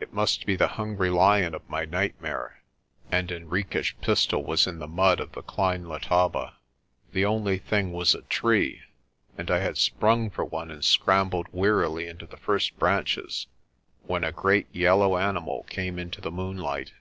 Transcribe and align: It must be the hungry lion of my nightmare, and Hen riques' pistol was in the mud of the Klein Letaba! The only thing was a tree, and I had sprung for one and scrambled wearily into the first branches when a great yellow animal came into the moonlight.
It 0.00 0.12
must 0.12 0.44
be 0.44 0.54
the 0.54 0.68
hungry 0.76 1.08
lion 1.08 1.54
of 1.54 1.66
my 1.66 1.86
nightmare, 1.86 2.60
and 3.10 3.30
Hen 3.30 3.48
riques' 3.48 3.94
pistol 4.02 4.44
was 4.44 4.66
in 4.66 4.80
the 4.80 4.86
mud 4.86 5.18
of 5.18 5.32
the 5.32 5.40
Klein 5.40 5.86
Letaba! 5.88 6.56
The 7.12 7.24
only 7.24 7.56
thing 7.56 7.90
was 7.90 8.14
a 8.14 8.20
tree, 8.20 8.82
and 9.38 9.50
I 9.50 9.60
had 9.60 9.78
sprung 9.78 10.28
for 10.28 10.44
one 10.44 10.70
and 10.70 10.84
scrambled 10.84 11.46
wearily 11.52 12.06
into 12.06 12.26
the 12.26 12.36
first 12.36 12.78
branches 12.78 13.46
when 14.02 14.24
a 14.24 14.30
great 14.32 14.66
yellow 14.74 15.16
animal 15.16 15.62
came 15.70 15.98
into 15.98 16.20
the 16.20 16.30
moonlight. 16.30 16.92